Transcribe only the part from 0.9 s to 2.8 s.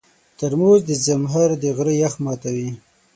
زمهر د غره یخ ماتوي.